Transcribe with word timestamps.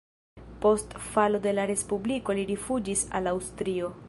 Post 0.63 0.95
falo 1.11 1.41
de 1.45 1.53
la 1.59 1.67
respubliko 1.73 2.39
li 2.41 2.49
rifuĝis 2.55 3.09
al 3.21 3.35
Aŭstrio. 3.37 3.97